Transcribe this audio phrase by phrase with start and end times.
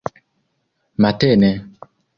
[1.01, 1.49] matene